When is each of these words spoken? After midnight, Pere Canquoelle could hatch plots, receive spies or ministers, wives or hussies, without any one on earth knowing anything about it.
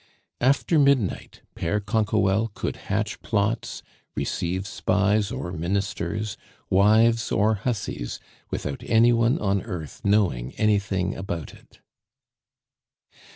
After 0.39 0.79
midnight, 0.79 1.41
Pere 1.53 1.79
Canquoelle 1.79 2.47
could 2.55 2.75
hatch 2.89 3.21
plots, 3.21 3.83
receive 4.15 4.65
spies 4.65 5.31
or 5.31 5.51
ministers, 5.51 6.37
wives 6.71 7.31
or 7.31 7.53
hussies, 7.69 8.19
without 8.49 8.81
any 8.87 9.13
one 9.13 9.37
on 9.37 9.61
earth 9.61 10.01
knowing 10.03 10.53
anything 10.55 11.13
about 11.15 11.53
it. 11.53 11.81